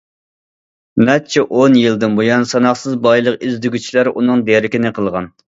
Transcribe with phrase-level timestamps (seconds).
[1.09, 5.33] نەچچە ئون يىلدىن بۇيان ساناقسىز بايلىق ئىزدىگۈچىلەر ئۇنىڭ دېرىكىنى قىلغان.